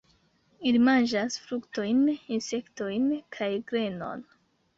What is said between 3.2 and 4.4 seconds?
kaj grenon.